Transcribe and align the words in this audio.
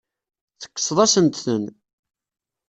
Tekkseḍ-asent-ten. 0.61 1.65